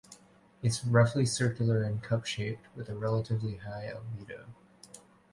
It 0.63 0.69
is 0.69 0.83
roughly 0.83 1.27
circular 1.27 1.83
and 1.83 2.01
cup-shaped, 2.01 2.75
with 2.75 2.89
a 2.89 2.95
relatively 2.97 3.57
high 3.57 3.87
albedo. 3.93 4.47